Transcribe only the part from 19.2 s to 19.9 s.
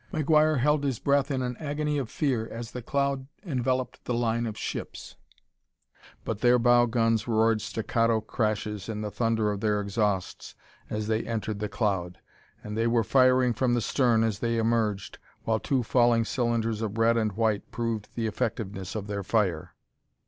fire.